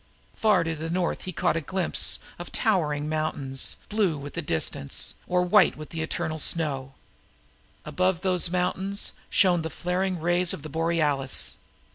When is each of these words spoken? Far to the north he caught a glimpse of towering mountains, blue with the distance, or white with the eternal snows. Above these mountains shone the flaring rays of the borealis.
Far 0.35 0.63
to 0.63 0.73
the 0.75 0.89
north 0.89 1.25
he 1.25 1.31
caught 1.31 1.55
a 1.55 1.61
glimpse 1.61 2.17
of 2.39 2.51
towering 2.51 3.07
mountains, 3.07 3.75
blue 3.87 4.17
with 4.17 4.33
the 4.33 4.41
distance, 4.41 5.13
or 5.27 5.43
white 5.43 5.77
with 5.77 5.91
the 5.91 6.01
eternal 6.01 6.39
snows. 6.39 6.89
Above 7.85 8.21
these 8.21 8.49
mountains 8.49 9.13
shone 9.29 9.61
the 9.61 9.69
flaring 9.69 10.19
rays 10.19 10.53
of 10.53 10.63
the 10.63 10.69
borealis. 10.69 11.55